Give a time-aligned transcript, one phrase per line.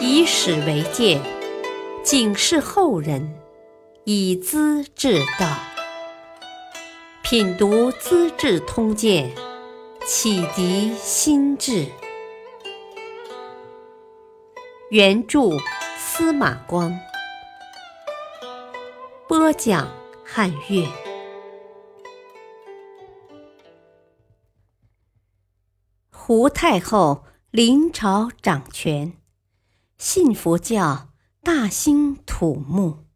[0.00, 1.20] 以史为鉴，
[2.02, 3.38] 警示后人，
[4.04, 5.56] 以资治道。
[7.22, 9.30] 品读《资治通鉴》，
[10.06, 11.86] 启迪心智。
[14.90, 15.50] 原著
[15.98, 16.96] 司马光，
[19.28, 19.88] 播讲
[20.24, 20.86] 汉乐。
[26.12, 29.12] 胡太后临朝掌权。
[29.98, 31.08] 信佛教，
[31.42, 33.06] 大兴土木。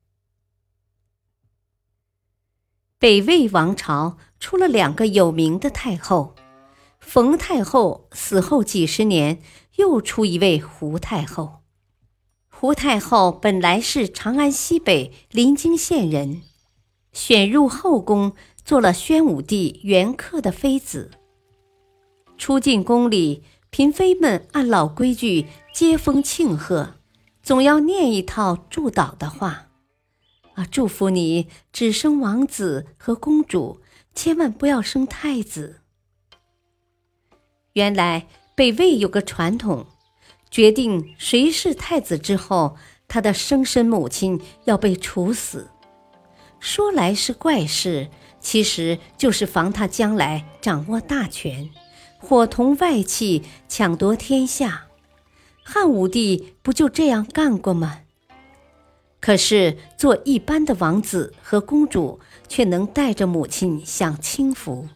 [2.99, 6.35] 北魏王朝出了两个有名的太后，
[6.99, 9.43] 冯太后死后几十年，
[9.77, 11.61] 又出一位胡太后。
[12.49, 16.41] 胡太后本来是长安西北临京县人，
[17.13, 18.35] 选入后宫，
[18.65, 21.11] 做了宣武帝元恪的妃子。
[22.39, 23.45] 出进宫里。
[23.73, 26.95] 嫔妃们按老规矩接风庆贺，
[27.43, 29.69] 总要念一套祝祷的话，
[30.55, 33.81] 啊，祝福你只生王子和公主，
[34.15, 35.81] 千万不要生太子。
[37.75, 39.87] 原来北魏有个传统，
[40.51, 45.71] 决定谁是太子之后，他的生身母亲要被处死。
[46.59, 51.71] 说来是怪事，其实就是防他将来掌握大权。
[52.19, 54.89] 伙同外戚抢夺天下，
[55.73, 58.01] 汉武帝不就这样干过吗？
[59.21, 62.19] 可是做一般的王子和公主，
[62.49, 64.89] 却能带着母亲享清福。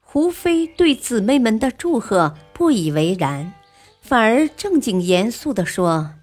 [0.00, 3.52] 胡妃对姊妹们的祝贺不以为然，
[4.00, 6.14] 反而正经严肃地说：“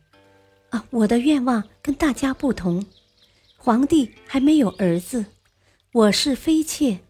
[0.71, 2.83] 啊，我的愿望跟大家不同，
[3.55, 5.27] 皇帝还没有儿子，
[5.91, 7.01] 我是妃妾，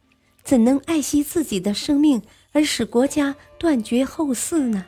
[0.44, 4.86] 怎能爱惜自己的生命？”而使国家断绝后嗣呢？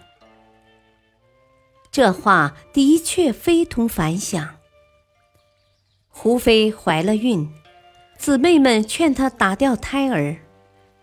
[1.95, 4.57] 这话的确非同凡响。
[6.09, 7.49] 胡妃怀了孕，
[8.17, 10.35] 姊妹们劝她打掉胎儿，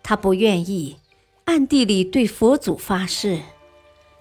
[0.02, 0.98] 她不愿意，
[1.46, 3.40] 暗地里对佛祖发誓：“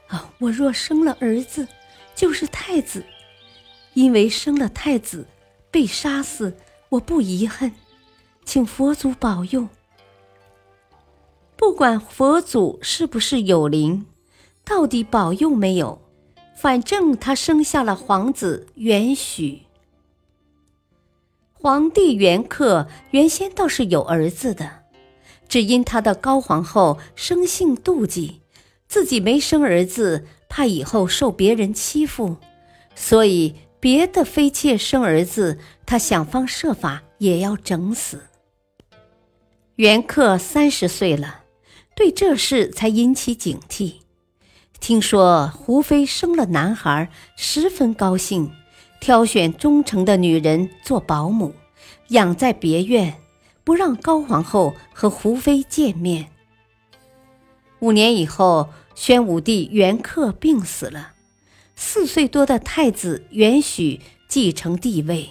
[0.08, 1.68] 啊，我若生了儿子，
[2.16, 3.04] 就是太子，
[3.94, 5.28] 因为生了太子
[5.72, 6.56] 被杀死，
[6.88, 7.74] 我不遗恨，
[8.46, 9.68] 请佛祖保佑。”
[11.58, 14.06] 不管佛祖是不是有灵，
[14.64, 16.01] 到底保佑没有，
[16.62, 19.64] 反正他生下了皇子元许。
[21.54, 24.84] 皇帝元恪原先倒是有儿子的，
[25.50, 28.42] 只因他的高皇后生性妒忌，
[28.88, 32.38] 自己没生儿子，怕以后受别人欺负，
[32.94, 35.58] 所以别的妃妾生儿子，
[35.88, 38.22] 他想方设法也要整死。
[39.78, 41.40] 元恪三十岁了。
[41.96, 44.01] 对这事才引起警惕。
[44.82, 48.52] 听说胡妃生了男孩，十分高兴，
[49.00, 51.54] 挑选忠诚的女人做保姆，
[52.08, 53.22] 养在别院，
[53.64, 56.30] 不让高皇后和胡妃见面。
[57.78, 61.12] 五年以后，宣武帝元恪病死了，
[61.76, 65.30] 四岁多的太子元许继承帝位，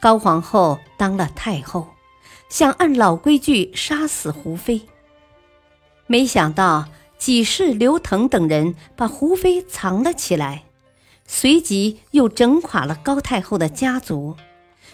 [0.00, 1.88] 高皇后当了太后，
[2.50, 4.82] 想按老规矩杀死胡妃。
[6.06, 6.86] 没想到
[7.18, 10.64] 几世刘腾等人把胡妃藏了起来，
[11.26, 14.36] 随即又整垮了高太后的家族，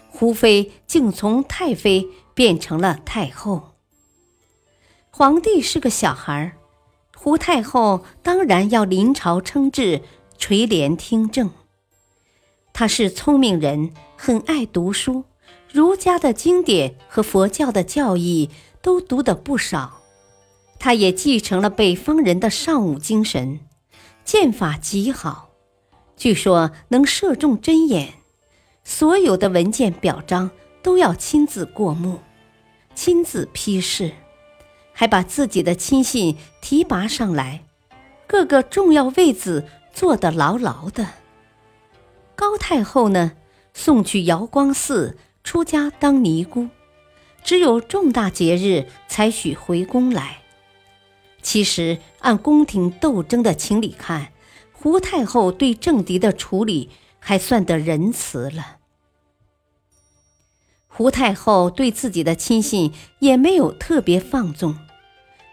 [0.09, 3.75] 胡妃竟从太妃变成了太后。
[5.11, 6.53] 皇帝是个小孩儿
[7.15, 10.03] 胡太后当然要临朝称制，
[10.39, 11.51] 垂帘听政。
[12.73, 15.25] 她是聪明人，很爱读书，
[15.71, 18.51] 儒家的经典和佛教的教义
[18.81, 20.02] 都读得不少。
[20.83, 23.61] 他也继承了北方人的尚武精神，
[24.25, 25.51] 剑法极好，
[26.17, 28.15] 据说能射中针眼。
[28.83, 30.51] 所有的文件表彰
[30.83, 32.19] 都要亲自过目，
[32.97, 34.11] 亲自批示，
[34.93, 37.63] 还把自己的亲信提拔上来，
[38.27, 41.07] 各个重要位子坐得牢牢的。
[42.35, 43.35] 高太后呢，
[43.73, 46.71] 送去瑶光寺出家当尼姑，
[47.45, 50.42] 只有重大节日才许回宫来。
[51.43, 54.33] 其实，按宫廷斗争的情理看，
[54.71, 58.79] 胡太后对政敌的处理还算得仁慈了。
[60.87, 64.77] 胡太后对自己的亲信也没有特别放纵，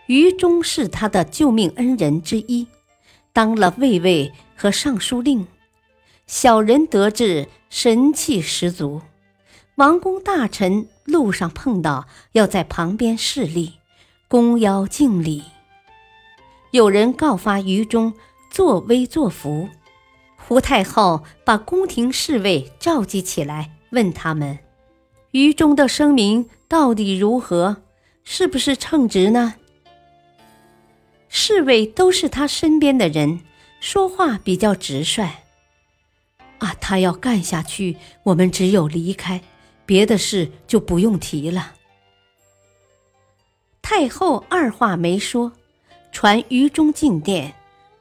[0.07, 2.67] 于忠是她的救命恩人之一，
[3.33, 5.47] 当了卫尉和尚书令，
[6.27, 9.01] 小人得志，神气十足。
[9.75, 13.75] 王公大臣路上碰到，要在旁边侍立，
[14.27, 15.43] 弓腰敬礼。
[16.71, 18.13] 有人告发于中
[18.51, 19.69] 作威作福，
[20.37, 24.59] 胡太后把宫廷侍卫召集起来，问他们
[25.31, 27.77] ：“于中的声明到底如何？
[28.23, 29.55] 是不是称职呢？”
[31.27, 33.41] 侍卫都是他身边的人，
[33.79, 35.27] 说话比较直率。
[36.59, 39.41] 啊，他要干下去，我们只有离开，
[39.85, 41.73] 别的事就不用提了。
[43.81, 45.53] 太后二话没说，
[46.11, 47.53] 传于中进殿，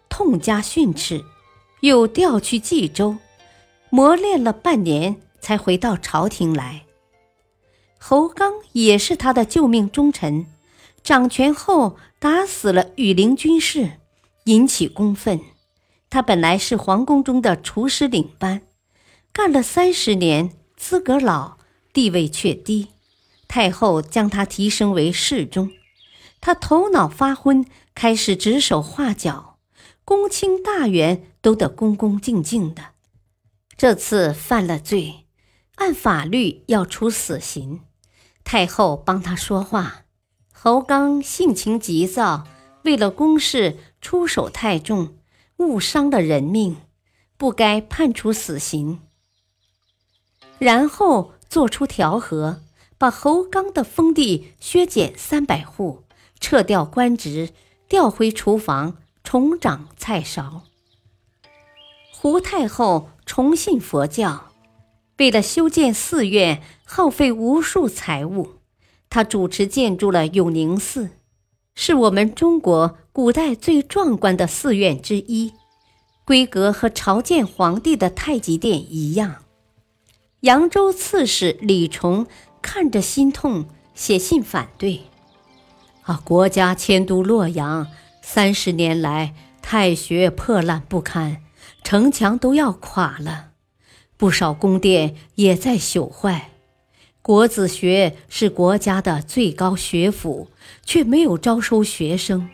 [0.08, 1.25] 痛加训斥。
[1.81, 3.19] 又调去冀州，
[3.88, 6.82] 磨练了半年，才回到朝廷来。
[7.99, 10.46] 侯刚也是他的救命忠臣，
[11.05, 13.93] 掌权后打死了羽林军士，
[14.46, 15.40] 引起公愤。
[16.10, 18.62] 他本来是皇宫中的厨师领班，
[19.32, 21.58] 干了三十年，资格老，
[21.93, 22.88] 地位却低。
[23.46, 25.70] 太后将他提升为侍中，
[26.40, 27.64] 他头脑发昏，
[28.00, 29.58] 开始指手画脚。
[30.04, 32.90] 公卿大员都得恭恭敬敬的，
[33.76, 35.26] 这次犯了罪，
[35.74, 37.80] 按法律要处死刑。
[38.44, 40.04] 太后帮他说话，
[40.52, 42.46] 侯刚性情急躁，
[42.84, 45.16] 为了公事出手太重，
[45.56, 46.76] 误伤了人命，
[47.36, 49.00] 不该判处死刑。
[50.60, 52.62] 然后做出调和，
[52.96, 56.04] 把侯刚的封地削减三百户，
[56.38, 57.50] 撤掉官职，
[57.88, 58.99] 调回厨房。
[59.25, 60.62] 重掌菜勺。
[62.11, 64.52] 胡太后崇信佛教，
[65.19, 68.55] 为了修建寺院，耗费无数财物。
[69.11, 71.11] 她主持建筑了永宁寺，
[71.75, 75.52] 是我们中国古代最壮观的寺院之一，
[76.25, 79.44] 规格和朝见皇帝的太极殿一样。
[80.41, 82.26] 扬州刺史李崇
[82.62, 85.02] 看着心痛，写信反对。
[86.08, 87.87] 啊，国家迁都洛阳。
[88.22, 91.43] 三十年来，太学破烂不堪，
[91.84, 93.50] 城墙都要垮了，
[94.16, 96.52] 不少宫殿也在朽坏。
[97.20, 100.49] 国子学是国家的最高学府，
[100.82, 102.49] 却没有招收学生。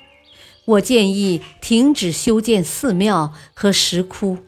[0.65, 4.39] 我建议停止修建寺庙和石窟，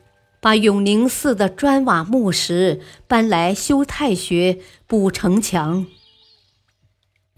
[0.40, 4.58] 把永宁寺的砖瓦木石搬来修太学、
[4.88, 5.86] 补城墙。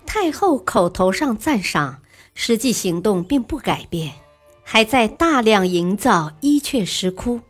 [0.08, 2.00] 太后口头上赞赏。
[2.34, 4.14] 实际行动并不改变，
[4.62, 7.40] 还在大量营造伊阙石窟，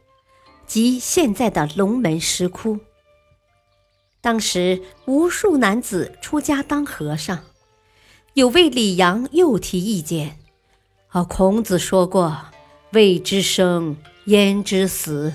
[0.66, 2.78] 即现在的龙门石窟。
[4.22, 7.40] 当时无数男子出家当和尚，
[8.32, 10.38] 有位李阳又提意见
[11.12, 12.46] ：“啊，孔子说过，
[12.92, 13.94] 未知生
[14.24, 15.34] 焉知死？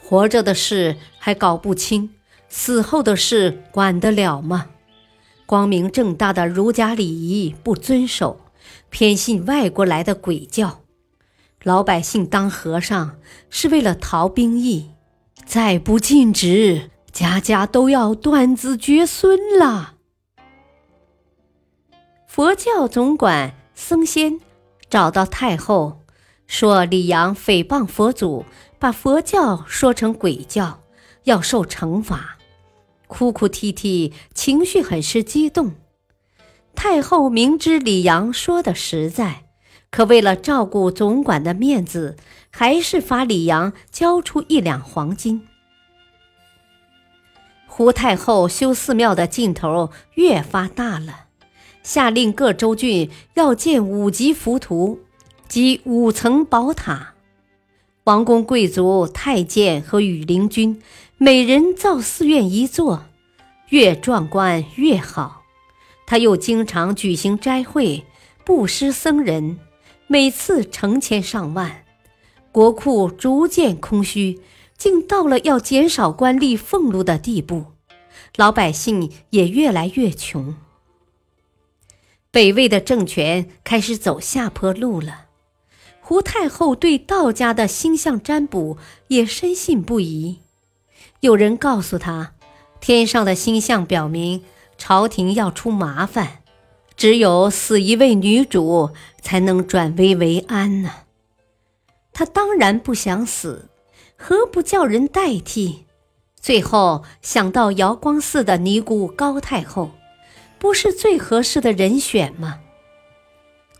[0.00, 2.14] 活着的事还搞不清，
[2.48, 4.70] 死后的事管得了吗？
[5.48, 8.42] 光明正大的儒家礼仪不遵守。”
[8.90, 10.80] 偏信外国来的鬼教，
[11.62, 13.16] 老百姓当和尚
[13.50, 14.90] 是为了逃兵役，
[15.44, 19.96] 再不禁止，家家都要断子绝孙了。
[22.26, 24.40] 佛教总管僧仙
[24.88, 26.00] 找到太后，
[26.46, 28.46] 说李阳诽谤佛祖，
[28.78, 30.80] 把佛教说成鬼教，
[31.24, 32.37] 要受惩罚，
[33.08, 35.72] 哭哭啼啼，情绪很是激动。
[36.76, 39.46] 太后明知李阳说的实在，
[39.90, 42.16] 可为了照顾总管的面子，
[42.50, 45.48] 还是罚李阳交出一两黄金。
[47.66, 51.26] 胡太后修寺庙的劲头越发大了，
[51.82, 55.00] 下令各州郡要建五级浮屠，
[55.48, 57.14] 即五层宝塔，
[58.04, 60.82] 王公贵族、太监和羽林军
[61.20, 63.06] 每人造寺院一座，
[63.70, 65.42] 越壮观越好。
[66.06, 68.04] 他又经常举行斋会，
[68.44, 69.58] 布施僧人，
[70.06, 71.84] 每次成千上万，
[72.52, 74.40] 国库逐渐空虚，
[74.76, 77.66] 竟到了要减少官吏俸禄的地步，
[78.36, 80.54] 老百姓也越来越穷。
[82.30, 85.24] 北魏的政权开始走下坡路了。
[86.00, 90.38] 胡太后对道家的星象占卜也深信不疑，
[91.20, 92.32] 有人告诉他，
[92.80, 94.44] 天上的星象表明。
[94.80, 96.44] 朝廷要出麻烦，
[96.96, 100.92] 只有死一位女主，才能转危为安呢。
[102.12, 103.70] 他当然不想死，
[104.16, 105.84] 何不叫人代替？
[106.40, 109.90] 最后想到瑶光寺的尼姑高太后，
[110.60, 112.60] 不是最合适的人选吗？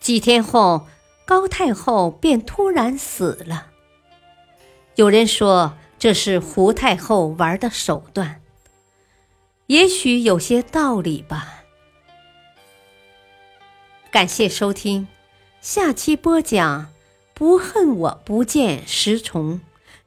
[0.01, 0.89] 几天后，
[1.25, 3.69] 高太后便突然死了。
[4.97, 8.41] 有人说这是胡太后玩的手段。
[9.67, 11.65] 也许有些道理吧。
[14.11, 15.07] 感谢收听，
[15.61, 16.93] 下期播讲：
[17.35, 19.61] 不恨我不见石崇，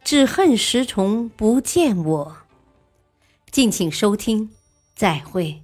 [0.04, 2.38] 只恨石崇不见我。
[3.52, 4.50] 敬请收听，
[4.96, 5.62] 再会。